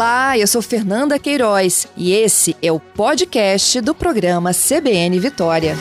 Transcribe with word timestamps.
Olá, 0.00 0.38
eu 0.38 0.46
sou 0.46 0.62
Fernanda 0.62 1.18
Queiroz 1.18 1.86
e 1.94 2.12
esse 2.12 2.56
é 2.62 2.72
o 2.72 2.80
podcast 2.80 3.82
do 3.82 3.94
programa 3.94 4.50
CBN 4.54 5.20
Vitória. 5.20 5.76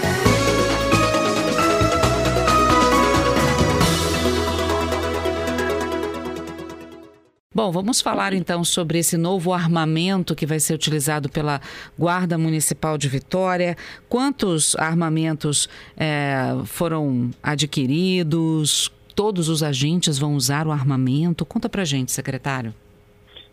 Bom, 7.56 7.72
vamos 7.72 8.02
falar 8.02 8.34
então 8.34 8.62
sobre 8.66 9.00
esse 9.00 9.16
novo 9.16 9.54
armamento 9.54 10.36
que 10.36 10.46
vai 10.46 10.60
ser 10.60 10.74
utilizado 10.74 11.30
pela 11.30 11.62
Guarda 11.98 12.38
Municipal 12.38 12.98
de 12.98 13.08
Vitória. 13.08 13.78
Quantos 14.10 14.76
armamentos 14.76 15.70
é, 15.96 16.58
foram 16.66 17.32
adquiridos? 17.42 18.92
Todos 19.16 19.48
os 19.48 19.64
agentes 19.64 20.18
vão 20.18 20.36
usar 20.36 20.68
o 20.68 20.74
armamento? 20.74 21.46
Conta 21.46 21.70
pra 21.70 21.86
gente, 21.86 22.12
secretário. 22.12 22.74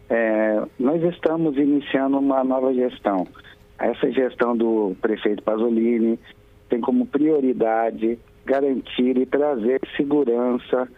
É, 0.09 0.63
nós 0.79 1.03
estamos 1.03 1.57
iniciando 1.57 2.19
uma 2.19 2.45
nova 2.45 2.73
gestão. 2.73 3.27
Essa 3.79 4.11
gestão 4.11 4.57
do 4.57 4.97
prefeito 5.01 5.43
Pasolini 5.43 6.19
tem 6.69 6.81
como 6.81 7.07
prioridade 7.07 8.19
garantir 8.45 9.19
e 9.19 9.27
trazer 9.27 9.81
segurança 9.97 10.89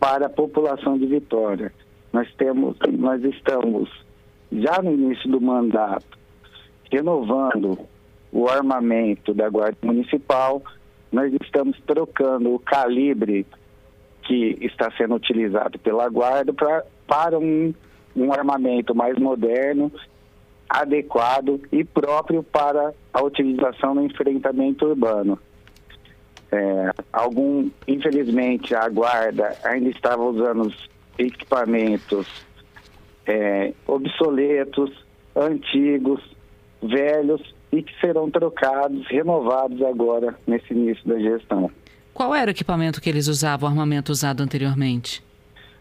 para 0.00 0.26
a 0.26 0.30
população 0.30 0.98
de 0.98 1.06
Vitória. 1.06 1.72
Nós 2.12 2.32
temos, 2.34 2.76
nós 2.98 3.22
estamos 3.22 3.90
já 4.50 4.80
no 4.82 4.92
início 4.92 5.30
do 5.30 5.40
mandato 5.40 6.16
renovando 6.90 7.78
o 8.32 8.48
armamento 8.48 9.34
da 9.34 9.48
Guarda 9.48 9.78
Municipal. 9.82 10.62
Nós 11.12 11.32
estamos 11.42 11.78
trocando 11.86 12.54
o 12.54 12.58
calibre 12.58 13.46
que 14.22 14.58
está 14.60 14.90
sendo 14.96 15.14
utilizado 15.14 15.78
pela 15.78 16.08
Guarda 16.08 16.52
pra, 16.52 16.84
para 17.06 17.38
um 17.38 17.72
um 18.16 18.32
armamento 18.32 18.94
mais 18.94 19.18
moderno, 19.18 19.92
adequado 20.68 21.60
e 21.70 21.84
próprio 21.84 22.42
para 22.42 22.92
a 23.12 23.22
utilização 23.22 23.94
no 23.94 24.04
enfrentamento 24.04 24.86
urbano. 24.86 25.38
É, 26.50 26.90
algum, 27.12 27.68
infelizmente, 27.86 28.74
a 28.74 28.88
guarda 28.88 29.56
ainda 29.64 29.90
estava 29.90 30.22
usando 30.22 30.72
equipamentos 31.18 32.46
é, 33.26 33.72
obsoletos, 33.86 34.90
antigos, 35.34 36.22
velhos 36.82 37.54
e 37.72 37.82
que 37.82 37.92
serão 38.00 38.30
trocados, 38.30 39.06
renovados 39.08 39.82
agora 39.82 40.38
nesse 40.46 40.72
início 40.72 41.06
da 41.06 41.18
gestão. 41.18 41.70
Qual 42.14 42.34
era 42.34 42.48
o 42.48 42.52
equipamento 42.52 43.00
que 43.00 43.10
eles 43.10 43.26
usavam, 43.26 43.68
o 43.68 43.72
armamento 43.72 44.12
usado 44.12 44.42
anteriormente? 44.42 45.22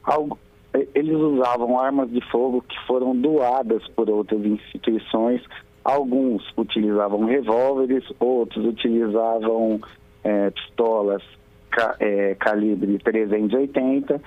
Algo, 0.04 0.38
eles 0.94 1.16
usavam 1.16 1.80
armas 1.80 2.10
de 2.10 2.22
fogo 2.30 2.62
que 2.62 2.78
foram 2.86 3.16
doadas 3.16 3.88
por 3.90 4.10
outras 4.10 4.44
instituições. 4.46 5.42
Alguns 5.84 6.44
utilizavam 6.58 7.26
revólveres, 7.26 8.04
outros 8.20 8.66
utilizavam 8.66 9.80
é, 10.24 10.50
pistolas 10.50 11.22
ca, 11.70 11.96
é, 12.00 12.36
calibre 12.36 12.98
380 13.00 14.22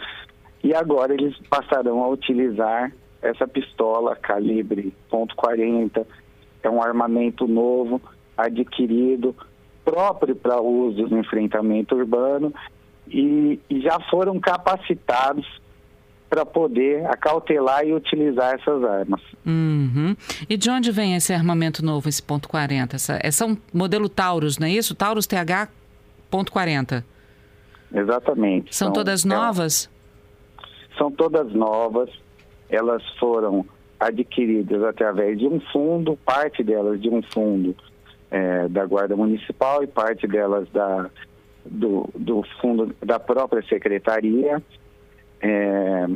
e 0.63 0.75
agora 0.75 1.13
eles 1.15 1.37
passarão 1.49 2.03
a 2.05 2.09
utilizar 2.09 2.93
essa 3.21 3.47
pistola 3.47 4.15
calibre 4.17 4.93
.40. 5.11 6.07
É 6.63 6.71
um 6.71 6.83
armamento 6.83 7.47
novo, 7.47 8.01
adquirido, 8.37 9.35
próprio 9.85 10.37
para 10.37 10.61
uso 10.61 11.09
no 11.09 11.19
enfrentamento 11.19 11.97
urbano 11.97 12.53
e, 13.07 13.59
e 13.69 13.81
já 13.81 13.99
foram 14.11 14.39
capacitados 14.39 15.47
para 16.29 16.45
poder 16.45 17.07
acautelar 17.07 17.87
e 17.87 17.95
utilizar 17.95 18.55
essas 18.55 18.85
armas. 18.85 19.21
Uhum. 19.47 20.15
E 20.49 20.57
de 20.57 20.71
onde 20.71 20.93
vem 20.93 21.15
esse 21.15 21.33
armamento 21.33 21.85
novo, 21.85 22.09
esse 22.09 22.23
ponto 22.23 22.49
.40? 22.49 22.95
Essa, 23.23 23.45
é 23.45 23.47
um 23.47 23.57
modelo 23.73 24.09
Taurus, 24.09 24.59
não 24.59 24.67
é 24.67 24.71
isso? 24.71 24.95
Taurus 24.95 25.27
TH 25.27 25.69
ponto 26.31 26.53
.40. 26.53 27.03
Exatamente. 27.95 28.75
São, 28.75 28.89
são 28.89 28.93
todas 28.93 29.25
é 29.25 29.29
novas? 29.29 29.91
São 30.99 31.11
todas 31.11 31.53
novas. 31.53 32.11
Elas 32.69 33.03
foram 33.19 33.65
adquiridas 33.99 34.83
através 34.85 35.39
de 35.39 35.47
um 35.47 35.61
fundo, 35.73 36.17
parte 36.25 36.63
delas 36.63 37.01
de 37.01 37.09
um 37.09 37.23
fundo 37.23 37.75
é, 38.31 38.69
da 38.69 38.85
Guarda 38.85 39.17
Municipal 39.17 39.83
e 39.83 39.87
parte 39.87 40.27
delas 40.27 40.69
da, 40.71 41.11
do, 41.65 42.09
do 42.15 42.45
fundo 42.61 42.95
da 43.03 43.19
própria 43.19 43.63
Secretaria 43.67 44.63
é, 45.41 46.07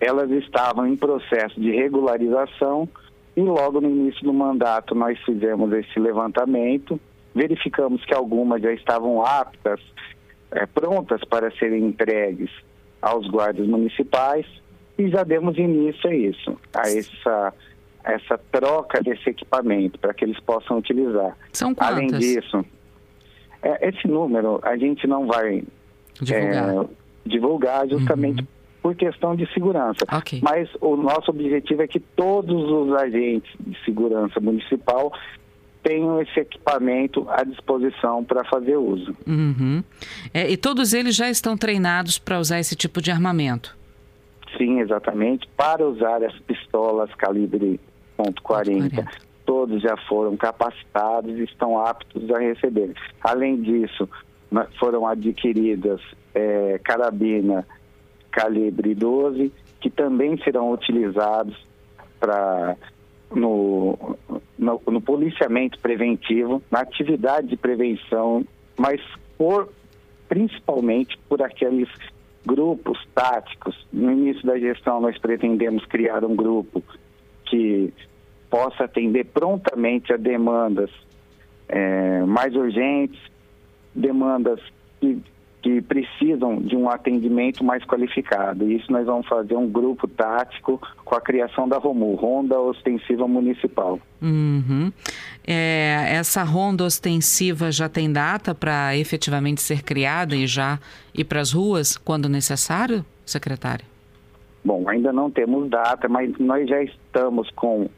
elas 0.00 0.30
estavam 0.30 0.86
em 0.86 0.96
processo 0.96 1.60
de 1.60 1.70
regularização 1.70 2.88
e 3.36 3.40
logo 3.40 3.80
no 3.80 3.88
início 3.88 4.24
do 4.24 4.32
mandato 4.32 4.94
nós 4.94 5.18
fizemos 5.24 5.72
esse 5.72 5.98
levantamento, 5.98 7.00
verificamos 7.34 8.04
que 8.04 8.12
algumas 8.12 8.60
já 8.60 8.72
estavam 8.72 9.24
aptas, 9.24 9.80
é, 10.50 10.66
prontas 10.66 11.22
para 11.24 11.50
serem 11.52 11.84
entregues 11.84 12.50
aos 13.00 13.26
guardas 13.28 13.66
municipais 13.66 14.46
e 14.98 15.08
já 15.08 15.22
demos 15.22 15.56
início 15.56 16.10
a 16.10 16.14
isso, 16.14 16.58
a 16.74 16.88
essa 16.88 17.54
essa 18.04 18.36
troca 18.50 19.00
desse 19.00 19.30
equipamento 19.30 19.96
para 19.96 20.12
que 20.12 20.24
eles 20.24 20.38
possam 20.40 20.78
utilizar. 20.78 21.36
São 21.52 21.72
quantas? 21.72 21.94
Além 21.94 22.08
disso, 22.08 22.64
é, 23.62 23.88
esse 23.88 24.08
número 24.08 24.58
a 24.64 24.76
gente 24.76 25.06
não 25.06 25.28
vai 25.28 25.62
divulgar, 26.20 26.74
é, 26.74 26.88
divulgar 27.24 27.88
justamente 27.88 28.40
uhum 28.40 28.61
por 28.82 28.96
questão 28.96 29.36
de 29.36 29.46
segurança. 29.54 30.04
Okay. 30.18 30.40
Mas 30.42 30.68
o 30.80 30.96
nosso 30.96 31.30
objetivo 31.30 31.82
é 31.82 31.86
que 31.86 32.00
todos 32.00 32.70
os 32.70 32.92
agentes 32.94 33.50
de 33.60 33.78
segurança 33.84 34.40
municipal 34.40 35.12
tenham 35.82 36.20
esse 36.20 36.40
equipamento 36.40 37.26
à 37.30 37.44
disposição 37.44 38.24
para 38.24 38.44
fazer 38.44 38.76
uso. 38.76 39.16
Uhum. 39.26 39.82
É, 40.34 40.50
e 40.50 40.56
todos 40.56 40.92
eles 40.92 41.14
já 41.14 41.30
estão 41.30 41.56
treinados 41.56 42.18
para 42.18 42.38
usar 42.38 42.58
esse 42.58 42.74
tipo 42.74 43.00
de 43.00 43.10
armamento? 43.10 43.76
Sim, 44.56 44.80
exatamente. 44.80 45.48
Para 45.56 45.86
usar 45.86 46.22
as 46.22 46.36
pistolas 46.40 47.12
calibre 47.14 47.80
.40, 48.18 49.08
todos 49.44 49.82
já 49.82 49.96
foram 50.08 50.36
capacitados 50.36 51.36
e 51.36 51.44
estão 51.44 51.78
aptos 51.84 52.30
a 52.30 52.38
receber. 52.38 52.94
Além 53.22 53.60
disso, 53.60 54.08
foram 54.78 55.06
adquiridas 55.06 56.00
é, 56.34 56.80
carabina 56.84 57.66
calibre 58.32 58.94
12, 58.94 59.52
que 59.80 59.90
também 59.90 60.36
serão 60.42 60.72
utilizados 60.72 61.56
para 62.18 62.76
no, 63.30 64.16
no, 64.58 64.80
no, 64.86 65.00
policiamento 65.00 65.78
preventivo, 65.78 66.62
na 66.70 66.80
atividade 66.80 67.48
de 67.48 67.56
prevenção, 67.56 68.44
mas 68.76 69.00
por, 69.38 69.68
principalmente 70.28 71.18
por 71.28 71.42
aqueles 71.42 71.88
grupos 72.44 72.98
táticos. 73.14 73.86
No 73.92 74.12
início 74.12 74.44
da 74.46 74.58
gestão, 74.58 75.00
nós 75.00 75.16
pretendemos 75.18 75.84
criar 75.86 76.24
um 76.24 76.36
grupo 76.36 76.82
que 77.46 77.92
possa 78.50 78.84
atender 78.84 79.24
prontamente 79.24 80.12
a 80.12 80.16
demandas 80.16 80.90
é, 81.68 82.22
mais 82.22 82.54
urgentes, 82.54 83.20
demandas 83.94 84.60
que 85.00 85.22
que 85.62 85.80
precisam 85.80 86.60
de 86.60 86.74
um 86.74 86.90
atendimento 86.90 87.62
mais 87.62 87.84
qualificado. 87.84 88.68
E 88.68 88.76
isso 88.76 88.90
nós 88.90 89.06
vamos 89.06 89.26
fazer 89.28 89.54
um 89.54 89.68
grupo 89.68 90.08
tático 90.08 90.80
com 91.04 91.14
a 91.14 91.20
criação 91.20 91.68
da 91.68 91.78
ROMU, 91.78 92.16
Ronda 92.16 92.58
Ostensiva 92.58 93.28
Municipal. 93.28 94.00
Uhum. 94.20 94.92
É, 95.46 96.16
essa 96.16 96.42
ronda 96.42 96.84
ostensiva 96.84 97.70
já 97.70 97.88
tem 97.88 98.12
data 98.12 98.54
para 98.54 98.96
efetivamente 98.96 99.62
ser 99.62 99.82
criada 99.82 100.34
e 100.34 100.46
já 100.46 100.80
ir 101.14 101.24
para 101.24 101.40
as 101.40 101.52
ruas 101.52 101.96
quando 101.96 102.28
necessário, 102.28 103.04
secretário? 103.24 103.84
Bom, 104.64 104.88
ainda 104.88 105.12
não 105.12 105.30
temos 105.30 105.70
data, 105.70 106.08
mas 106.08 106.36
nós 106.38 106.68
já 106.68 106.82
estamos 106.82 107.50
com 107.50 107.88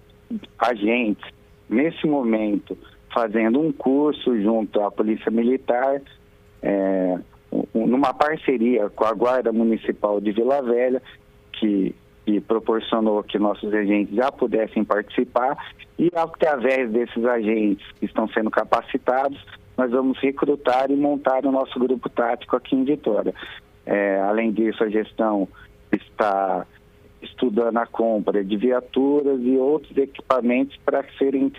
agentes, 0.59 1.33
nesse 1.69 2.07
momento, 2.07 2.77
fazendo 3.13 3.61
um 3.61 3.73
curso 3.73 4.39
junto 4.41 4.81
à 4.81 4.91
Polícia 4.91 5.31
Militar, 5.31 6.01
é, 6.63 7.19
numa 7.87 8.13
parceria 8.15 8.89
com 8.91 9.05
a 9.05 9.13
Guarda 9.13 9.53
Municipal 9.53 10.21
de 10.21 10.33
Vila 10.33 10.63
Velha, 10.63 11.03
que, 11.53 11.95
que 12.25 12.41
proporcionou 12.41 13.23
que 13.23 13.39
nossos 13.39 13.73
agentes 13.73 14.15
já 14.15 14.31
pudessem 14.33 14.85
participar, 14.85 15.57
e 15.99 16.11
através 16.15 16.91
desses 16.91 17.25
agentes 17.25 17.87
que 17.99 18.07
estão 18.07 18.29
sendo 18.29 18.51
capacitados, 18.51 19.39
nós 19.77 19.91
vamos 19.91 20.19
recrutar 20.19 20.91
e 20.91 20.97
montar 20.97 21.45
o 21.45 21.53
nosso 21.53 21.79
grupo 21.79 22.09
tático 22.09 22.57
aqui 22.57 22.75
em 22.75 22.85
Vitória. 22.85 23.35
É, 23.87 24.21
além 24.21 24.53
disso, 24.53 24.83
a 24.83 24.89
gestão 24.89 25.49
está 25.93 26.67
estudando 27.23 27.77
a 27.79 27.87
compra 27.87 28.45
de 28.45 28.57
viaturas 28.57 29.41
e 29.43 29.57
outros 29.57 29.97
equipamentos 29.97 30.77
para 30.85 31.05
serem 31.19 31.51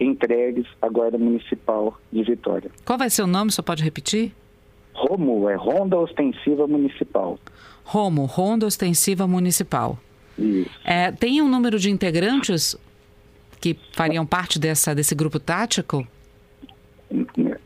entregues 0.00 0.66
à 0.80 0.88
Guarda 0.88 1.18
Municipal 1.18 1.98
de 2.12 2.22
Vitória. 2.22 2.70
Qual 2.84 2.98
vai 2.98 3.10
ser 3.10 3.22
o 3.22 3.26
nome? 3.26 3.50
Só 3.50 3.62
pode 3.62 3.82
repetir? 3.82 4.32
ROMU, 4.94 5.48
é 5.48 5.54
Ronda 5.54 5.98
Ostensiva 5.98 6.66
Municipal. 6.66 7.38
ROMO, 7.84 8.24
Ronda 8.26 8.66
Ostensiva 8.66 9.26
Municipal. 9.26 9.98
É, 10.84 11.12
tem 11.12 11.42
um 11.42 11.48
número 11.48 11.78
de 11.78 11.90
integrantes 11.90 12.76
que 13.60 13.76
fariam 13.92 14.26
parte 14.26 14.58
dessa, 14.58 14.94
desse 14.94 15.14
grupo 15.14 15.38
tático? 15.38 16.06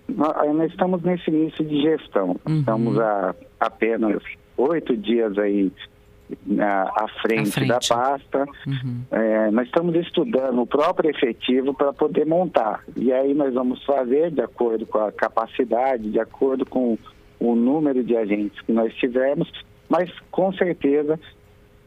Nós 0.08 0.70
estamos 0.70 1.02
nesse 1.02 1.30
início 1.30 1.64
de 1.64 1.80
gestão. 1.80 2.36
Uhum. 2.46 2.60
Estamos 2.60 2.98
há 2.98 3.34
apenas 3.60 4.22
oito 4.56 4.96
dias 4.96 5.38
aí 5.38 5.70
à, 6.60 7.06
frente, 7.22 7.50
frente. 7.50 7.68
da 7.68 7.78
pasta. 7.78 8.46
Uhum. 8.66 9.02
É, 9.10 9.50
nós 9.50 9.66
estamos 9.66 9.94
estudando 9.96 10.60
o 10.60 10.66
próprio 10.66 11.10
efetivo 11.10 11.74
para 11.74 11.92
poder 11.92 12.26
montar. 12.26 12.82
E 12.96 13.12
aí 13.12 13.34
nós 13.34 13.54
vamos 13.54 13.82
fazer 13.84 14.30
de 14.30 14.40
acordo 14.40 14.86
com 14.86 14.98
a 14.98 15.12
capacidade, 15.12 16.10
de 16.10 16.18
acordo 16.18 16.66
com 16.66 16.98
o 17.38 17.54
número 17.54 18.02
de 18.02 18.16
agentes 18.16 18.60
que 18.62 18.72
nós 18.72 18.94
tivermos, 18.94 19.50
mas 19.88 20.10
com 20.30 20.52
certeza 20.52 21.18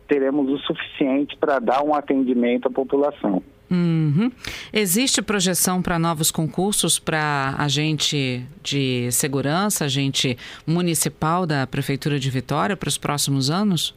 teremos 0.08 0.50
o 0.50 0.58
suficiente 0.60 1.36
para 1.38 1.60
dar 1.60 1.84
um 1.84 1.94
atendimento 1.94 2.68
à 2.68 2.72
população. 2.72 3.44
Uhum. 3.70 4.32
Existe 4.74 5.22
projeção 5.22 5.80
para 5.82 6.00
novos 6.00 6.32
concursos 6.32 6.98
para 6.98 7.54
agente 7.58 8.44
de 8.64 9.12
segurança, 9.12 9.86
agente 9.86 10.36
municipal 10.66 11.46
da 11.46 11.68
Prefeitura 11.68 12.20
de 12.20 12.30
Vitória 12.32 12.76
para 12.76 12.90
os 12.90 12.98
próximos 12.98 13.52
anos? 13.52 13.94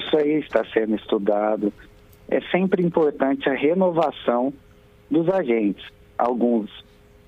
Isso 0.00 0.16
aí 0.16 0.38
está 0.40 0.64
sendo 0.72 0.96
estudado. 0.96 1.72
É 2.28 2.40
sempre 2.50 2.82
importante 2.82 3.48
a 3.48 3.54
renovação 3.54 4.52
dos 5.10 5.28
agentes. 5.28 5.84
Alguns 6.16 6.70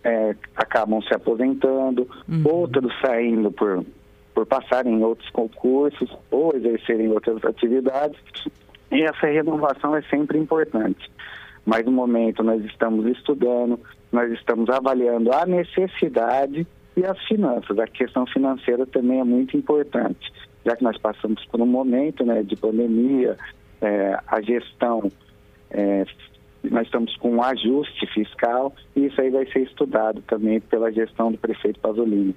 é, 0.05 0.35
acabam 0.57 1.01
se 1.03 1.15
aposentando, 1.15 2.09
uhum. 2.29 2.43
outros 2.45 2.93
saindo 3.01 3.51
por, 3.51 3.85
por 4.35 4.47
passarem 4.47 4.95
em 4.95 5.05
outros 5.05 5.29
concursos 5.31 6.11
ou 6.31 6.55
exercerem 6.55 7.09
outras 7.09 7.45
atividades. 7.45 8.19
E 8.91 9.03
essa 9.03 9.27
renovação 9.27 9.97
é 9.97 10.03
sempre 10.03 10.39
importante. 10.39 11.11
Mas 11.65 11.85
no 11.85 11.93
momento 11.93 12.43
nós 12.43 12.65
estamos 12.65 13.07
estudando, 13.07 13.79
nós 14.11 14.31
estamos 14.33 14.69
avaliando 14.69 15.33
a 15.33 15.47
necessidade 15.47 16.67
e 16.97 17.05
as 17.05 17.19
finanças. 17.27 17.79
A 17.79 17.87
questão 17.87 18.27
financeira 18.27 18.87
também 18.87 19.21
é 19.21 19.25
muito 19.25 19.57
importante, 19.57 20.33
já 20.65 20.77
que 20.77 20.85
nós 20.85 20.97
passamos 20.99 21.45
por 21.47 21.61
um 21.61 21.67
momento 21.67 22.25
né, 22.25 22.43
de 22.43 22.57
pandemia, 22.57 23.37
é, 23.81 24.19
a 24.27 24.41
gestão, 24.41 25.11
é, 25.71 26.05
nós 26.65 26.87
estamos 26.87 27.17
com 27.17 27.33
um 27.37 27.43
ajuste 27.43 28.07
fiscal 28.15 28.75
e 28.95 29.07
isso 29.07 29.21
aí 29.21 29.31
vai 29.31 29.47
ser 29.47 29.61
estudado 29.61 30.23
também 30.23 30.61
pela 30.61 30.93
gestão 30.93 31.33
do 31.33 31.39
prefeito 31.39 31.81
Pasolini. 31.81 32.35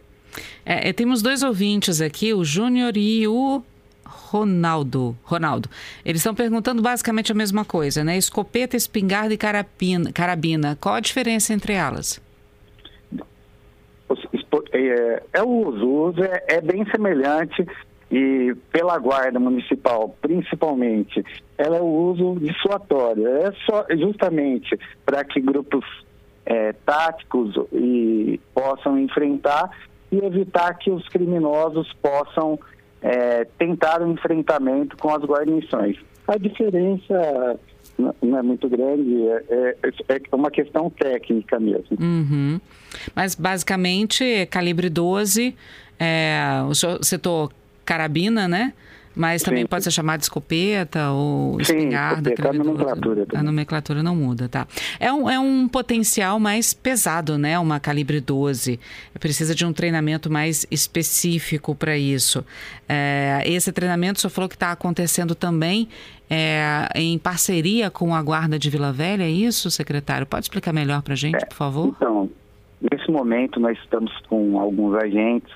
É, 0.66 0.92
temos 0.92 1.22
dois 1.22 1.44
ouvintes 1.44 2.02
aqui, 2.02 2.34
o 2.34 2.44
Júnior 2.44 2.98
e 2.98 3.28
o 3.28 3.64
Ronaldo. 4.06 5.16
Ronaldo. 5.24 5.70
Eles 6.04 6.22
estão 6.22 6.34
perguntando 6.34 6.82
basicamente 6.82 7.32
a 7.32 7.36
mesma 7.36 7.64
coisa, 7.64 8.04
né? 8.04 8.18
Escopeta, 8.18 8.76
espingarda 8.76 9.34
e 9.34 9.38
carabina. 9.38 10.12
carabina. 10.12 10.78
Qual 10.82 10.96
a 10.96 11.00
diferença 11.00 11.54
entre 11.54 11.74
elas? 11.74 12.22
É, 14.72 15.24
é 15.34 15.44
o 15.44 15.48
uso, 15.48 15.86
o 15.86 16.10
uso 16.10 16.24
é, 16.24 16.44
é 16.48 16.62
bem 16.62 16.86
semelhante 16.92 17.66
e 18.12 18.56
pela 18.72 18.98
guarda 18.98 19.40
municipal, 19.40 20.16
principalmente, 20.22 21.24
ela 21.58 21.78
é 21.78 21.82
o 21.82 21.86
uso 21.86 22.40
dissuatório. 22.40 23.28
É 23.28 23.52
só 23.66 23.86
justamente 23.98 24.78
para 25.06 25.24
que 25.24 25.40
grupos 25.40 25.84
é, 26.46 26.74
táticos 26.86 27.56
e 27.74 28.40
possam 28.54 29.00
enfrentar 29.00 29.70
e 30.12 30.18
evitar 30.18 30.74
que 30.76 30.92
os 30.92 31.08
criminosos 31.10 31.92
possam 32.02 32.60
é, 33.02 33.46
tentar 33.58 34.02
um 34.02 34.14
enfrentamento 34.14 34.96
com 34.98 35.14
as 35.14 35.24
guarnições. 35.24 35.98
A 36.28 36.38
diferença 36.38 37.60
não 38.22 38.38
é 38.38 38.42
muito 38.42 38.68
grande, 38.68 39.28
é, 39.28 39.76
é, 40.10 40.16
é 40.16 40.36
uma 40.36 40.52
questão 40.52 40.90
técnica 40.90 41.60
mesmo. 41.60 41.98
Uhum. 42.00 42.60
Mas 43.16 43.36
basicamente, 43.36 44.46
calibre 44.48 44.90
12, 44.90 45.56
é, 46.00 46.64
o 46.68 46.74
senhor 46.74 47.04
citou 47.04 47.50
carabina, 47.86 48.48
né? 48.48 48.74
Mas 49.16 49.42
também 49.42 49.62
sim. 49.62 49.68
pode 49.68 49.86
ser 49.86 49.92
chamado 49.92 50.20
de 50.20 50.26
escopeta 50.26 51.10
ou 51.12 51.60
espingarda. 51.62 52.34
Sim, 52.36 52.48
a 52.48 52.54
nomenclatura. 52.54 53.26
A 53.34 53.44
nomenclatura 53.44 54.04
não 54.04 54.16
muda, 54.16 54.50
tá. 54.50 54.68
É 55.00 55.12
um, 55.12 55.30
é 55.30 55.40
um 55.40 55.70
potencial 55.70 56.38
mais 56.38 56.74
pesado, 56.74 57.38
né? 57.38 57.58
Uma 57.58 57.80
calibre 57.80 58.20
12. 58.20 58.78
Precisa 59.18 59.56
de 59.56 59.66
um 59.66 59.72
treinamento 59.72 60.30
mais 60.30 60.68
específico 60.70 61.74
para 61.74 61.98
isso. 61.98 62.44
É, 62.90 63.42
esse 63.46 63.72
treinamento, 63.72 64.20
senhor 64.20 64.32
falou 64.32 64.50
que 64.50 64.56
está 64.56 64.74
acontecendo 64.74 65.34
também 65.34 65.88
é, 66.30 66.90
em 66.94 67.18
parceria 67.18 67.90
com 67.90 68.14
a 68.14 68.22
Guarda 68.22 68.60
de 68.60 68.70
Vila 68.70 68.92
Velha, 68.92 69.24
é 69.24 69.30
isso, 69.30 69.72
secretário? 69.72 70.28
Pode 70.28 70.46
explicar 70.46 70.74
melhor 70.74 71.02
para 71.02 71.14
a 71.14 71.18
gente, 71.18 71.42
é, 71.42 71.46
por 71.46 71.56
favor? 71.56 71.94
Então, 71.96 72.30
nesse 72.92 73.10
momento 73.10 73.60
nós 73.60 73.78
estamos 73.80 74.12
com 74.28 74.60
alguns 74.60 74.96
agentes 74.96 75.54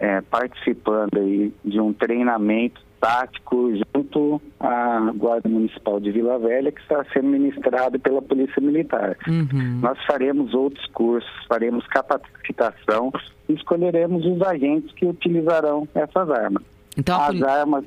é, 0.00 0.22
participando 0.22 1.18
aí 1.18 1.52
de 1.62 1.78
um 1.78 1.92
treinamento 1.92 2.80
tático 2.98 3.70
junto 3.94 4.40
à 4.58 5.12
Guarda 5.14 5.48
Municipal 5.48 6.00
de 6.00 6.10
Vila 6.10 6.38
Velha, 6.38 6.72
que 6.72 6.80
está 6.80 7.04
sendo 7.12 7.28
ministrado 7.28 7.98
pela 7.98 8.20
Polícia 8.20 8.60
Militar. 8.60 9.16
Uhum. 9.28 9.80
Nós 9.80 9.98
faremos 10.06 10.54
outros 10.54 10.84
cursos, 10.86 11.30
faremos 11.46 11.86
capacitação 11.86 13.12
e 13.48 13.52
escolheremos 13.54 14.24
os 14.24 14.40
agentes 14.42 14.90
que 14.94 15.06
utilizarão 15.06 15.86
essas 15.94 16.30
armas. 16.30 16.62
Então, 16.96 17.20
As 17.20 17.42
armas. 17.42 17.84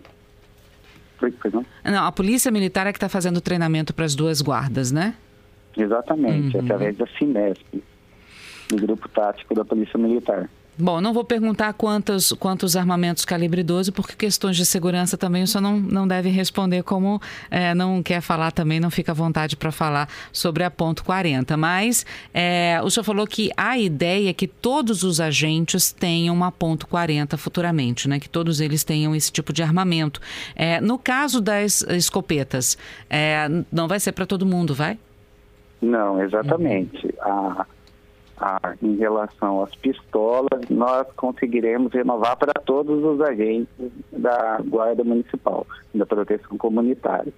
Não? 1.54 1.65
não, 1.86 2.06
a 2.06 2.12
Polícia 2.12 2.51
Militar 2.51 2.86
é 2.86 2.92
que 2.92 2.98
está 2.98 3.07
fazendo 3.07 3.38
o 3.38 3.42
treinamento 3.42 3.94
para 3.94 4.04
as 4.04 4.13
duas 4.13 4.42
guardas, 4.42 4.92
né? 4.92 5.15
Exatamente, 5.77 6.57
uhum. 6.57 6.63
através 6.63 6.98
da 6.98 7.07
Cinesp, 7.18 7.81
do 8.69 8.75
Grupo 8.75 9.07
Tático 9.07 9.56
da 9.56 9.63
Polícia 9.63 9.98
Militar. 9.98 10.50
Bom, 10.77 10.99
não 10.99 11.13
vou 11.13 11.23
perguntar 11.23 11.71
quantos, 11.73 12.33
quantos 12.33 12.75
armamentos 12.75 13.23
calibre 13.25 13.61
12, 13.61 13.91
porque 13.91 14.15
questões 14.15 14.57
de 14.57 14.65
segurança 14.65 15.15
também 15.15 15.43
o 15.43 15.47
senhor 15.47 15.61
não, 15.61 15.79
não 15.79 16.07
deve 16.07 16.29
responder, 16.29 16.81
como 16.81 17.21
é, 17.51 17.75
não 17.75 18.01
quer 18.01 18.21
falar 18.21 18.51
também, 18.51 18.79
não 18.79 18.89
fica 18.89 19.11
à 19.11 19.15
vontade 19.15 19.55
para 19.55 19.71
falar 19.71 20.09
sobre 20.31 20.63
a 20.63 20.71
ponto 20.71 21.03
40. 21.03 21.55
Mas 21.57 22.05
é, 22.33 22.81
o 22.83 22.89
senhor 22.89 23.03
falou 23.03 23.27
que 23.27 23.51
a 23.55 23.77
ideia 23.77 24.31
é 24.31 24.33
que 24.33 24.47
todos 24.47 25.03
os 25.03 25.21
agentes 25.21 25.91
tenham 25.91 26.33
uma 26.33 26.51
ponto 26.51 26.87
40 26.87 27.37
futuramente, 27.37 28.09
né? 28.09 28.19
Que 28.19 28.27
todos 28.27 28.59
eles 28.59 28.83
tenham 28.83 29.15
esse 29.15 29.31
tipo 29.31 29.53
de 29.53 29.61
armamento. 29.61 30.19
É, 30.55 30.81
no 30.81 30.97
caso 30.97 31.39
das 31.39 31.81
escopetas, 31.83 32.79
é, 33.07 33.48
não 33.71 33.88
vai 33.88 34.00
ser 34.00 34.12
para 34.12 34.25
todo 34.25 34.43
mundo, 34.43 34.74
vai? 34.74 34.98
Não, 35.79 36.19
exatamente. 36.24 37.05
Uhum. 37.05 37.51
A 37.51 37.65
em 38.81 38.95
relação 38.95 39.63
às 39.63 39.73
pistolas, 39.75 40.67
nós 40.69 41.07
conseguiremos 41.15 41.93
renovar 41.93 42.38
para 42.38 42.53
todos 42.53 43.03
os 43.03 43.21
agentes 43.21 43.91
da 44.12 44.59
Guarda 44.65 45.03
Municipal, 45.03 45.65
da 45.93 46.05
Proteção 46.05 46.57
Comunitária. 46.57 47.33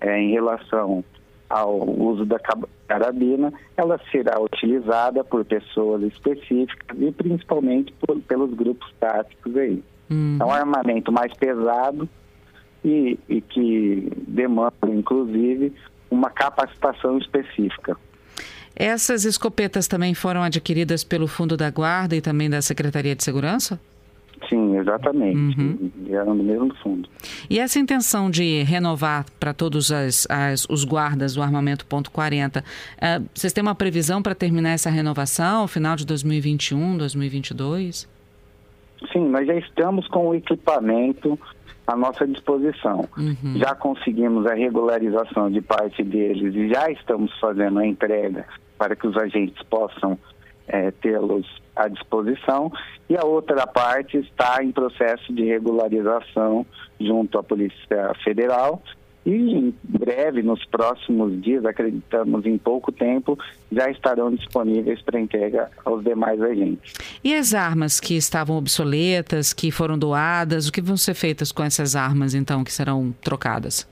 É, 0.00 0.18
em 0.18 0.32
relação 0.32 1.04
ao 1.48 1.88
uso 1.88 2.24
da 2.24 2.38
carabina, 2.86 3.52
ela 3.76 3.98
será 4.10 4.40
utilizada 4.40 5.22
por 5.22 5.44
pessoas 5.44 6.02
específicas 6.02 6.98
e 6.98 7.12
principalmente 7.12 7.92
por, 8.00 8.20
pelos 8.20 8.52
grupos 8.54 8.92
táticos 8.98 9.56
aí. 9.56 9.82
Uhum. 10.10 10.38
É 10.40 10.44
um 10.44 10.50
armamento 10.50 11.12
mais 11.12 11.32
pesado 11.34 12.08
e, 12.84 13.18
e 13.28 13.40
que 13.40 14.12
demanda, 14.28 14.74
inclusive, 14.88 15.72
uma 16.10 16.28
capacitação 16.30 17.18
específica. 17.18 17.96
Essas 18.76 19.24
escopetas 19.24 19.86
também 19.86 20.14
foram 20.14 20.42
adquiridas 20.42 21.04
pelo 21.04 21.28
Fundo 21.28 21.56
da 21.56 21.70
Guarda 21.70 22.16
e 22.16 22.20
também 22.20 22.50
da 22.50 22.60
Secretaria 22.60 23.14
de 23.14 23.22
Segurança? 23.22 23.78
Sim, 24.48 24.76
exatamente. 24.76 25.60
Uhum. 25.60 25.90
Eram 26.08 26.36
do 26.36 26.42
mesmo 26.42 26.74
fundo. 26.82 27.08
E 27.48 27.58
essa 27.58 27.78
intenção 27.78 28.30
de 28.30 28.62
renovar 28.62 29.24
para 29.38 29.54
todos 29.54 29.90
as, 29.90 30.26
as, 30.28 30.66
os 30.68 30.84
guardas 30.84 31.36
o 31.36 31.42
armamento 31.42 31.86
ponto 31.86 32.10
.40, 32.10 32.60
uh, 32.60 33.24
vocês 33.32 33.52
têm 33.52 33.62
uma 33.62 33.74
previsão 33.74 34.22
para 34.22 34.34
terminar 34.34 34.70
essa 34.70 34.90
renovação, 34.90 35.66
final 35.66 35.96
de 35.96 36.04
2021, 36.04 36.98
2022? 36.98 38.08
Sim, 39.12 39.28
nós 39.28 39.46
já 39.46 39.54
estamos 39.54 40.06
com 40.08 40.28
o 40.28 40.34
equipamento 40.34 41.38
à 41.86 41.96
nossa 41.96 42.26
disposição. 42.26 43.08
Uhum. 43.16 43.56
Já 43.56 43.74
conseguimos 43.74 44.46
a 44.46 44.54
regularização 44.54 45.50
de 45.50 45.60
parte 45.60 46.02
deles 46.02 46.54
e 46.54 46.68
já 46.68 46.90
estamos 46.90 47.32
fazendo 47.38 47.78
a 47.78 47.86
entrega 47.86 48.46
para 48.78 48.96
que 48.96 49.06
os 49.06 49.16
agentes 49.16 49.62
possam 49.64 50.18
é, 50.66 50.90
tê-los 50.90 51.46
à 51.76 51.88
disposição. 51.88 52.72
E 53.08 53.16
a 53.16 53.24
outra 53.24 53.66
parte 53.66 54.16
está 54.16 54.62
em 54.62 54.72
processo 54.72 55.32
de 55.32 55.44
regularização 55.44 56.66
junto 57.00 57.38
à 57.38 57.42
Polícia 57.42 58.14
Federal. 58.22 58.82
E 59.26 59.32
em 59.32 59.74
breve, 59.82 60.42
nos 60.42 60.62
próximos 60.66 61.40
dias, 61.40 61.64
acreditamos 61.64 62.44
em 62.44 62.58
pouco 62.58 62.92
tempo, 62.92 63.38
já 63.72 63.90
estarão 63.90 64.34
disponíveis 64.34 65.00
para 65.00 65.18
entrega 65.18 65.70
aos 65.82 66.04
demais 66.04 66.42
agentes. 66.42 66.92
E 67.22 67.34
as 67.34 67.54
armas 67.54 68.00
que 68.00 68.16
estavam 68.16 68.56
obsoletas, 68.56 69.54
que 69.54 69.70
foram 69.70 69.98
doadas, 69.98 70.68
o 70.68 70.72
que 70.72 70.82
vão 70.82 70.96
ser 70.96 71.14
feitas 71.14 71.50
com 71.52 71.62
essas 71.62 71.96
armas, 71.96 72.34
então, 72.34 72.62
que 72.62 72.72
serão 72.72 73.14
trocadas? 73.22 73.88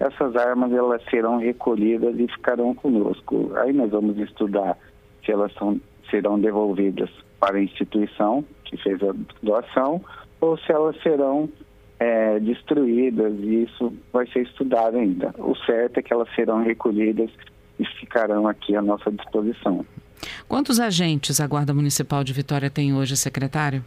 Essas 0.00 0.36
armas 0.36 0.72
elas 0.72 1.02
serão 1.10 1.38
recolhidas 1.38 2.18
e 2.18 2.28
ficarão 2.28 2.74
conosco. 2.74 3.52
Aí 3.56 3.72
nós 3.72 3.90
vamos 3.90 4.16
estudar 4.18 4.78
se 5.24 5.32
elas 5.32 5.52
são, 5.54 5.80
serão 6.10 6.38
devolvidas 6.38 7.10
para 7.40 7.56
a 7.58 7.62
instituição 7.62 8.44
que 8.64 8.76
fez 8.76 9.02
a 9.02 9.12
doação 9.42 10.02
ou 10.40 10.56
se 10.58 10.70
elas 10.70 11.00
serão 11.02 11.48
é, 11.98 12.38
destruídas 12.38 13.32
e 13.40 13.64
isso 13.64 13.92
vai 14.12 14.26
ser 14.28 14.42
estudado 14.42 14.96
ainda. 14.96 15.34
O 15.38 15.56
certo 15.56 15.98
é 15.98 16.02
que 16.02 16.12
elas 16.12 16.28
serão 16.34 16.62
recolhidas 16.62 17.30
e 17.78 17.84
ficarão 17.84 18.46
aqui 18.46 18.76
à 18.76 18.82
nossa 18.82 19.10
disposição. 19.10 19.84
Quantos 20.48 20.80
agentes 20.80 21.40
a 21.40 21.46
Guarda 21.46 21.74
Municipal 21.74 22.24
de 22.24 22.32
Vitória 22.32 22.70
tem 22.70 22.94
hoje, 22.94 23.16
secretário? 23.16 23.84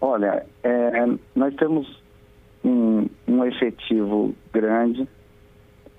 Olha, 0.00 0.46
é, 0.62 1.06
nós 1.34 1.54
temos 1.56 2.02
um, 2.64 3.06
um 3.26 3.44
efetivo 3.44 4.34
grande, 4.52 5.08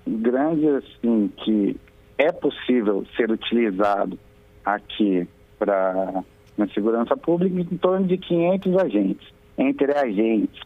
grande 0.06 0.66
assim, 0.68 1.30
que 1.36 1.76
é 2.18 2.30
possível 2.30 3.06
ser 3.16 3.30
utilizado 3.30 4.18
aqui 4.64 5.26
para 5.58 6.22
na 6.56 6.68
segurança 6.68 7.16
pública 7.16 7.58
em 7.58 7.78
torno 7.78 8.06
de 8.06 8.18
500 8.18 8.76
agentes, 8.76 9.28
entre 9.56 9.96
agentes 9.96 10.60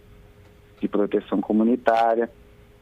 de 0.81 0.89
proteção 0.89 1.41
comunitária, 1.41 2.29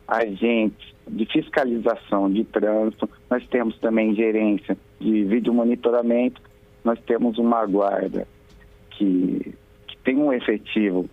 agentes 0.08 0.92
de 1.06 1.26
fiscalização 1.26 2.30
de 2.30 2.44
trânsito, 2.44 3.08
nós 3.30 3.46
temos 3.48 3.78
também 3.78 4.14
gerência 4.14 4.76
de 4.98 5.24
vídeo 5.24 5.52
monitoramento, 5.52 6.40
nós 6.82 6.98
temos 7.00 7.38
uma 7.38 7.64
guarda 7.66 8.26
que, 8.90 9.54
que 9.86 9.96
tem 9.98 10.16
um 10.16 10.32
efetivo 10.32 11.08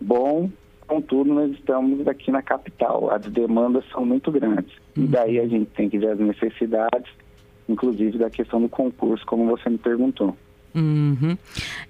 bom, 0.00 0.48
contudo 0.86 1.32
nós 1.32 1.50
estamos 1.52 2.06
aqui 2.06 2.30
na 2.30 2.42
capital, 2.42 3.10
as 3.10 3.26
demandas 3.26 3.84
são 3.90 4.04
muito 4.04 4.30
grandes. 4.30 4.72
Uhum. 4.96 5.04
E 5.04 5.06
daí 5.06 5.40
a 5.40 5.46
gente 5.46 5.66
tem 5.70 5.88
que 5.88 5.98
ver 5.98 6.12
as 6.12 6.18
necessidades, 6.18 7.10
inclusive 7.68 8.18
da 8.18 8.30
questão 8.30 8.60
do 8.60 8.68
concurso, 8.68 9.24
como 9.26 9.46
você 9.46 9.68
me 9.68 9.78
perguntou. 9.78 10.36
Uhum. 10.76 11.38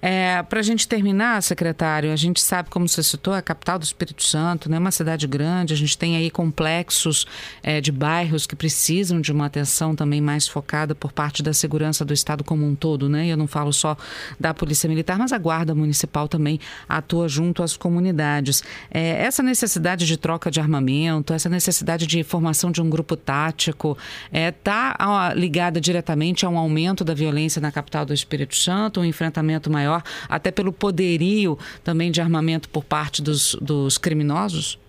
É, 0.01 0.41
Para 0.43 0.61
a 0.61 0.63
gente 0.63 0.87
terminar, 0.87 1.43
secretário, 1.43 2.13
a 2.13 2.15
gente 2.15 2.39
sabe, 2.39 2.69
como 2.69 2.87
você 2.87 3.03
citou, 3.03 3.33
a 3.33 3.41
capital 3.41 3.77
do 3.77 3.83
Espírito 3.83 4.23
Santo, 4.23 4.71
né, 4.71 4.79
uma 4.79 4.91
cidade 4.91 5.27
grande, 5.27 5.73
a 5.73 5.77
gente 5.77 5.97
tem 5.97 6.15
aí 6.15 6.31
complexos 6.31 7.27
é, 7.61 7.81
de 7.81 7.91
bairros 7.91 8.47
que 8.47 8.55
precisam 8.55 9.19
de 9.19 9.29
uma 9.33 9.47
atenção 9.47 9.93
também 9.93 10.21
mais 10.21 10.47
focada 10.47 10.95
por 10.95 11.11
parte 11.11 11.43
da 11.43 11.51
segurança 11.51 12.05
do 12.05 12.13
Estado 12.13 12.45
como 12.45 12.65
um 12.65 12.75
todo. 12.75 13.09
Né? 13.09 13.27
Eu 13.27 13.35
não 13.35 13.45
falo 13.45 13.73
só 13.73 13.97
da 14.39 14.53
Polícia 14.53 14.87
Militar, 14.87 15.19
mas 15.19 15.33
a 15.33 15.37
Guarda 15.37 15.75
Municipal 15.75 16.29
também 16.29 16.57
atua 16.87 17.27
junto 17.27 17.61
às 17.61 17.75
comunidades. 17.75 18.63
É, 18.89 19.21
essa 19.21 19.43
necessidade 19.43 20.05
de 20.05 20.15
troca 20.15 20.49
de 20.49 20.61
armamento, 20.61 21.33
essa 21.33 21.49
necessidade 21.49 22.07
de 22.07 22.23
formação 22.23 22.71
de 22.71 22.81
um 22.81 22.89
grupo 22.89 23.17
tático, 23.17 23.97
está 24.31 24.95
é, 25.33 25.37
ligada 25.37 25.81
diretamente 25.81 26.45
a 26.45 26.49
um 26.49 26.57
aumento 26.57 27.03
da 27.03 27.13
violência 27.13 27.61
na 27.61 27.69
capital 27.69 28.05
do 28.05 28.13
Espírito 28.13 28.55
Santo? 28.55 28.76
Um 28.99 29.05
enfrentamento 29.05 29.71
maior, 29.71 30.01
até 30.29 30.51
pelo 30.51 30.71
poderio 30.71 31.57
também 31.83 32.11
de 32.11 32.21
armamento 32.21 32.69
por 32.69 32.83
parte 32.83 33.21
dos, 33.21 33.55
dos 33.61 33.97
criminosos? 33.97 34.79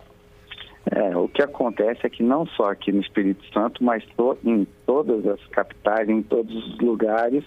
É, 0.90 1.16
o 1.16 1.28
que 1.28 1.42
acontece 1.42 2.00
é 2.04 2.08
que 2.08 2.22
não 2.22 2.46
só 2.46 2.70
aqui 2.70 2.90
no 2.92 3.00
Espírito 3.00 3.44
Santo, 3.52 3.84
mas 3.84 4.02
to, 4.16 4.38
em 4.44 4.66
todas 4.86 5.26
as 5.26 5.44
capitais, 5.48 6.08
em 6.08 6.22
todos 6.22 6.54
os 6.54 6.78
lugares, 6.78 7.44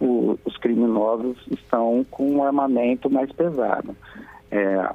o, 0.00 0.38
os 0.44 0.56
criminosos 0.58 1.36
estão 1.50 2.06
com 2.08 2.30
um 2.30 2.44
armamento 2.44 3.10
mais 3.10 3.32
pesado. 3.32 3.96
É, 4.50 4.90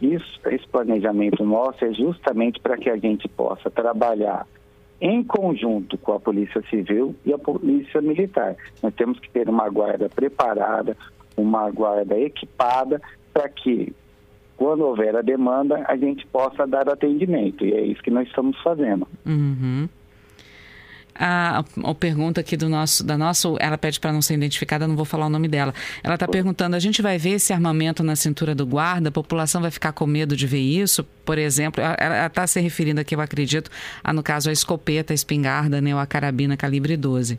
isso, 0.00 0.40
esse 0.46 0.66
planejamento 0.68 1.44
nosso 1.44 1.84
é 1.84 1.92
justamente 1.92 2.60
para 2.60 2.76
que 2.76 2.88
a 2.88 2.96
gente 2.96 3.28
possa 3.28 3.70
trabalhar 3.70 4.46
em 5.00 5.22
conjunto 5.22 5.98
com 5.98 6.12
a 6.12 6.20
Polícia 6.20 6.62
Civil 6.70 7.14
e 7.24 7.32
a 7.32 7.38
Polícia 7.38 8.00
Militar. 8.00 8.56
Nós 8.82 8.94
temos 8.94 9.18
que 9.18 9.30
ter 9.30 9.48
uma 9.48 9.68
guarda 9.68 10.08
preparada, 10.08 10.96
uma 11.36 11.70
guarda 11.70 12.18
equipada, 12.18 13.00
para 13.32 13.48
que, 13.48 13.92
quando 14.56 14.84
houver 14.84 15.14
a 15.14 15.22
demanda, 15.22 15.84
a 15.86 15.96
gente 15.96 16.26
possa 16.26 16.66
dar 16.66 16.88
atendimento. 16.88 17.64
E 17.64 17.74
é 17.74 17.80
isso 17.82 18.02
que 18.02 18.10
nós 18.10 18.26
estamos 18.26 18.56
fazendo. 18.62 19.06
Uhum 19.26 19.88
a, 21.18 21.64
a 21.84 21.94
pergunta 21.94 22.40
aqui 22.40 22.56
do 22.56 22.68
nosso, 22.68 23.04
da 23.04 23.16
nossa, 23.16 23.48
ela 23.60 23.76
pede 23.78 23.98
para 24.00 24.12
não 24.12 24.22
ser 24.22 24.34
identificada, 24.34 24.86
não 24.86 24.96
vou 24.96 25.04
falar 25.04 25.26
o 25.26 25.30
nome 25.30 25.48
dela. 25.48 25.74
Ela 26.02 26.14
está 26.14 26.28
perguntando: 26.28 26.76
a 26.76 26.78
gente 26.78 27.02
vai 27.02 27.18
ver 27.18 27.30
esse 27.30 27.52
armamento 27.52 28.02
na 28.02 28.16
cintura 28.16 28.54
do 28.54 28.66
guarda? 28.66 29.08
A 29.08 29.12
população 29.12 29.60
vai 29.60 29.70
ficar 29.70 29.92
com 29.92 30.06
medo 30.06 30.36
de 30.36 30.46
ver 30.46 30.60
isso? 30.60 31.04
Por 31.24 31.38
exemplo, 31.38 31.82
ela 31.82 32.26
está 32.26 32.46
se 32.46 32.60
referindo 32.60 33.00
aqui, 33.00 33.14
eu 33.14 33.20
acredito, 33.20 33.70
a, 34.02 34.12
no 34.12 34.22
caso, 34.22 34.48
a 34.48 34.52
escopeta, 34.52 35.12
a 35.12 35.14
espingarda, 35.14 35.80
né, 35.80 35.94
ou 35.94 36.00
a 36.00 36.06
carabina 36.06 36.56
calibre 36.56 36.96
12. 36.96 37.38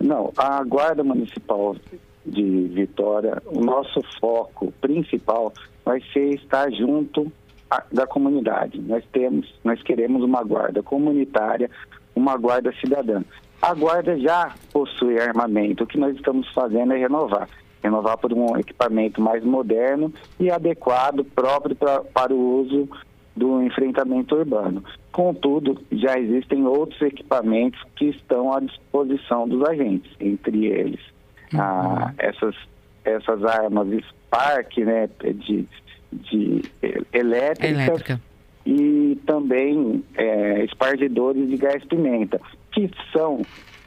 Não, 0.00 0.32
a 0.36 0.62
Guarda 0.62 1.02
Municipal 1.02 1.76
de 2.24 2.68
Vitória, 2.68 3.42
o 3.46 3.60
nosso 3.60 4.00
foco 4.20 4.72
principal 4.80 5.52
vai 5.84 6.00
ser 6.12 6.34
estar 6.34 6.70
junto 6.70 7.32
a, 7.70 7.82
da 7.92 8.06
comunidade. 8.06 8.80
Nós 8.80 9.04
temos, 9.12 9.52
nós 9.64 9.82
queremos 9.82 10.22
uma 10.22 10.42
guarda 10.42 10.82
comunitária 10.82 11.70
uma 12.18 12.36
guarda 12.36 12.72
cidadã. 12.80 13.22
A 13.60 13.74
guarda 13.74 14.18
já 14.18 14.54
possui 14.72 15.18
armamento, 15.18 15.84
o 15.84 15.86
que 15.86 15.98
nós 15.98 16.14
estamos 16.16 16.48
fazendo 16.52 16.92
é 16.92 16.98
renovar. 16.98 17.48
Renovar 17.82 18.18
por 18.18 18.32
um 18.32 18.56
equipamento 18.56 19.20
mais 19.20 19.44
moderno 19.44 20.12
e 20.38 20.50
adequado, 20.50 21.24
próprio 21.24 21.74
pra, 21.76 22.00
para 22.00 22.34
o 22.34 22.60
uso 22.60 22.88
do 23.36 23.62
enfrentamento 23.62 24.34
urbano. 24.34 24.82
Contudo, 25.12 25.80
já 25.92 26.18
existem 26.18 26.66
outros 26.66 27.00
equipamentos 27.00 27.80
que 27.96 28.06
estão 28.06 28.52
à 28.52 28.60
disposição 28.60 29.48
dos 29.48 29.66
agentes, 29.68 30.10
entre 30.18 30.66
eles 30.66 31.00
uhum. 31.52 31.60
ah, 31.60 32.12
essas, 32.18 32.54
essas 33.04 33.44
armas 33.44 33.88
Spark, 33.88 34.76
né, 34.78 35.08
de, 35.20 35.66
de 36.12 36.62
elétricas, 37.12 37.70
Elétrica 37.70 38.20
e 38.68 39.18
também 39.24 40.04
é, 40.14 40.66
de 41.46 41.56
gás 41.56 41.82
pimenta, 41.86 42.38
que 42.70 42.90
são, 43.16 43.40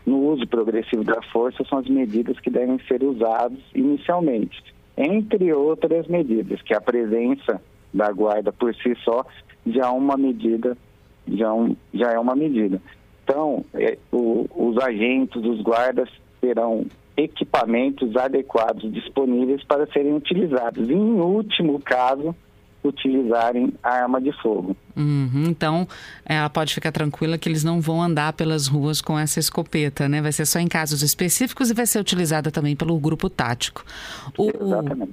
no 0.03 0.17
uso 0.29 0.47
progressivo 0.47 1.03
da 1.03 1.21
força, 1.31 1.63
são 1.65 1.77
as 1.77 1.87
medidas 1.87 2.39
que 2.39 2.49
devem 2.49 2.79
ser 2.87 3.03
usadas 3.03 3.59
inicialmente. 3.75 4.59
Entre 4.97 5.53
outras 5.53 6.07
medidas, 6.07 6.63
que 6.63 6.73
a 6.73 6.81
presença 6.81 7.61
da 7.93 8.11
guarda 8.11 8.51
por 8.51 8.73
si 8.73 8.97
só 9.03 9.23
já 9.67 9.85
é 9.85 9.89
uma 9.89 10.17
medida, 10.17 10.75
já, 11.27 11.53
um, 11.53 11.75
já 11.93 12.13
é 12.13 12.17
uma 12.17 12.35
medida. 12.35 12.81
Então, 13.23 13.63
é, 13.75 13.99
o, 14.11 14.47
os 14.55 14.83
agentes, 14.83 15.45
os 15.45 15.61
guardas 15.61 16.09
terão 16.41 16.87
equipamentos 17.15 18.17
adequados 18.17 18.91
disponíveis 18.91 19.63
para 19.63 19.85
serem 19.91 20.15
utilizados. 20.15 20.89
Em 20.89 20.95
último 21.21 21.79
caso, 21.79 22.35
utilizarem 22.83 23.73
a 23.83 23.89
arma 23.89 24.19
de 24.19 24.31
fogo. 24.41 24.75
Uhum, 24.95 25.45
então, 25.47 25.87
ela 26.25 26.49
pode 26.49 26.73
ficar 26.73 26.91
tranquila 26.91 27.37
que 27.37 27.47
eles 27.47 27.63
não 27.63 27.79
vão 27.79 28.01
andar 28.01 28.33
pelas 28.33 28.67
ruas 28.67 29.01
com 29.01 29.17
essa 29.17 29.39
escopeta, 29.39 30.09
né? 30.09 30.21
Vai 30.21 30.31
ser 30.31 30.45
só 30.45 30.59
em 30.59 30.67
casos 30.67 31.01
específicos 31.01 31.69
e 31.69 31.73
vai 31.73 31.85
ser 31.85 31.99
utilizada 31.99 32.51
também 32.51 32.75
pelo 32.75 32.97
grupo 32.99 33.29
tático. 33.29 33.83
O, 34.37 34.49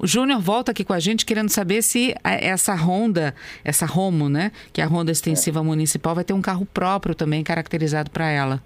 o 0.01 0.07
Júnior 0.07 0.41
volta 0.41 0.73
aqui 0.73 0.85
com 0.85 0.93
a 0.93 0.99
gente 0.99 1.25
querendo 1.25 1.51
saber 1.51 1.83
se 1.83 2.15
essa 2.25 2.75
Honda, 2.75 3.35
essa 3.65 3.87
Romo, 3.87 4.29
né? 4.29 4.51
Que 4.73 4.81
é 4.81 4.85
a 4.85 4.89
Honda 4.89 5.13
Extensiva 5.13 5.61
é. 5.61 5.63
Municipal, 5.63 6.15
vai 6.15 6.25
ter 6.25 6.33
um 6.33 6.43
carro 6.43 6.67
próprio 6.67 7.15
também 7.15 7.45
caracterizado 7.45 8.11
para 8.11 8.29
ela. 8.31 8.63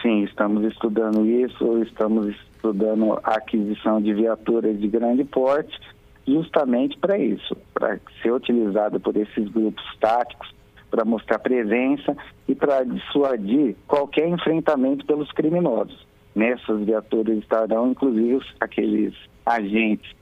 Sim, 0.00 0.24
estamos 0.24 0.64
estudando 0.64 1.24
isso, 1.26 1.82
estamos 1.82 2.34
estudando 2.54 3.18
a 3.22 3.36
aquisição 3.36 4.00
de 4.00 4.12
viaturas 4.14 4.78
de 4.78 4.88
grande 4.88 5.24
porte 5.24 5.78
justamente 6.26 6.96
para 6.98 7.18
isso, 7.18 7.56
para 7.74 7.98
ser 8.22 8.32
utilizado 8.32 9.00
por 9.00 9.16
esses 9.16 9.48
grupos 9.48 9.84
táticos, 10.00 10.54
para 10.90 11.04
mostrar 11.04 11.38
presença 11.38 12.16
e 12.46 12.54
para 12.54 12.84
dissuadir 12.84 13.74
qualquer 13.86 14.28
enfrentamento 14.28 15.06
pelos 15.06 15.30
criminosos. 15.32 16.06
Nessas 16.34 16.84
viaturas 16.84 17.38
estarão, 17.38 17.90
inclusive, 17.90 18.40
aqueles 18.60 19.14
agentes 19.44 20.14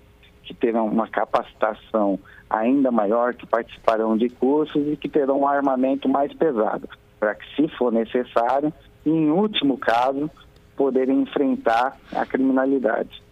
que 0.43 0.55
terão 0.55 0.87
uma 0.87 1.07
capacitação 1.07 2.19
ainda 2.49 2.91
maior, 2.91 3.35
que 3.35 3.47
participarão 3.47 4.17
de 4.17 4.29
cursos 4.29 4.85
e 4.93 4.97
que 4.97 5.09
terão 5.09 5.41
um 5.41 5.49
armamento 5.49 6.09
mais 6.09 6.33
pesado, 6.33 6.89
para 7.19 7.35
que, 7.37 7.45
se 7.55 7.69
for 7.77 7.93
necessário, 7.93 8.73
em 9.07 9.31
último 9.31 9.79
caso, 9.79 10.29
poderem 10.77 11.23
enfrentar 11.23 11.97
a 12.13 12.27
criminalidade. 12.27 13.23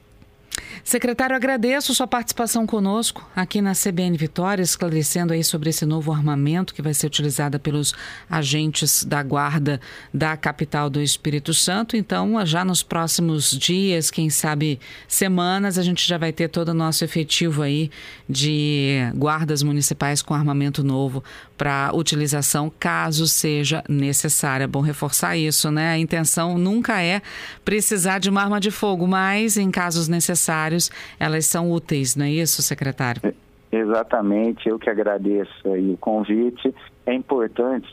Secretário, 0.89 1.37
agradeço 1.37 1.95
sua 1.95 2.07
participação 2.07 2.67
conosco 2.67 3.29
aqui 3.37 3.61
na 3.61 3.75
CBN 3.75 4.17
Vitória, 4.17 4.63
esclarecendo 4.63 5.35
aí 5.35 5.45
sobre 5.45 5.69
esse 5.69 5.85
novo 5.85 6.11
armamento 6.11 6.73
que 6.73 6.81
vai 6.81 6.95
ser 6.95 7.09
utilizado 7.09 7.61
pelos 7.61 7.93
agentes 8.31 9.05
da 9.05 9.23
guarda 9.23 9.83
da 10.15 10.35
capital 10.35 10.89
do 10.89 10.99
Espírito 10.99 11.53
Santo. 11.53 11.95
Então, 11.95 12.43
já 12.47 12.65
nos 12.65 12.83
próximos 12.83 13.51
dias, 13.51 14.11
quem 14.11 14.31
sabe 14.31 14.81
semanas, 15.07 15.77
a 15.77 15.83
gente 15.83 16.09
já 16.09 16.17
vai 16.17 16.33
ter 16.33 16.49
todo 16.49 16.71
o 16.71 16.75
nosso 16.75 17.05
efetivo 17.05 17.61
aí 17.61 17.91
de 18.27 18.97
guardas 19.15 19.63
municipais 19.63 20.23
com 20.23 20.33
armamento 20.33 20.83
novo 20.83 21.23
para 21.59 21.91
utilização, 21.93 22.73
caso 22.81 23.29
seja 23.29 23.85
necessário. 23.91 24.65
É 24.65 24.67
bom 24.67 24.81
reforçar 24.81 25.37
isso, 25.37 25.71
né? 25.71 25.91
A 25.91 25.99
intenção 25.99 26.57
nunca 26.57 27.03
é 27.03 27.21
precisar 27.63 28.21
de 28.21 28.31
uma 28.31 28.41
arma 28.41 28.59
de 28.59 28.71
fogo, 28.71 29.07
mas 29.07 29.59
em 29.59 29.71
casos 29.71 30.09
necessários 30.09 30.78
elas 31.19 31.47
são 31.47 31.71
úteis, 31.71 32.17
não 32.17 32.27
é 32.27 32.31
isso, 32.31 32.63
secretário? 32.63 33.23
Exatamente, 33.71 34.69
eu 34.69 34.79
que 34.79 34.89
agradeço 34.89 35.51
o 35.65 35.97
convite. 35.99 36.75
É 37.05 37.13
importante, 37.13 37.89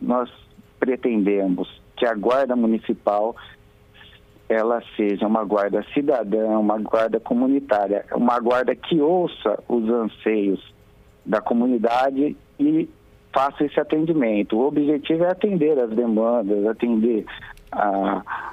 nós 0.00 0.30
pretendemos 0.78 1.68
que 1.96 2.06
a 2.06 2.14
Guarda 2.14 2.54
Municipal 2.54 3.34
ela 4.48 4.82
seja 4.96 5.26
uma 5.26 5.44
guarda 5.44 5.84
cidadã, 5.94 6.58
uma 6.58 6.78
guarda 6.78 7.18
comunitária, 7.18 8.04
uma 8.12 8.38
guarda 8.38 8.74
que 8.74 9.00
ouça 9.00 9.58
os 9.68 9.88
anseios 9.88 10.60
da 11.24 11.40
comunidade 11.40 12.36
e 12.60 12.88
faça 13.32 13.64
esse 13.64 13.80
atendimento. 13.80 14.56
O 14.56 14.66
objetivo 14.66 15.24
é 15.24 15.30
atender 15.30 15.78
as 15.78 15.90
demandas, 15.90 16.66
atender 16.66 17.24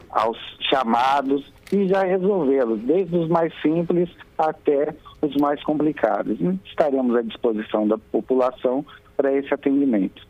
aos 0.09 0.37
chamados 0.69 1.51
e 1.71 1.87
já 1.87 2.03
resolvê-los, 2.03 2.79
desde 2.81 3.15
os 3.15 3.27
mais 3.29 3.53
simples 3.61 4.09
até 4.37 4.93
os 5.21 5.35
mais 5.37 5.63
complicados. 5.63 6.37
Estaremos 6.65 7.15
à 7.15 7.21
disposição 7.21 7.87
da 7.87 7.97
população 7.97 8.85
para 9.15 9.31
esse 9.33 9.53
atendimento. 9.53 10.19